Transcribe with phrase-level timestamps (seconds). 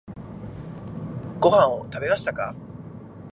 [1.39, 2.55] ご飯を食べましたか？